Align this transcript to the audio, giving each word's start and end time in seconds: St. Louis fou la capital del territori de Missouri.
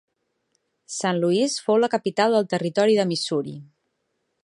St. 0.93 1.11
Louis 1.19 1.59
fou 1.67 1.79
la 1.83 1.91
capital 1.97 2.37
del 2.39 2.51
territori 2.57 3.01
de 3.03 3.09
Missouri. 3.15 3.59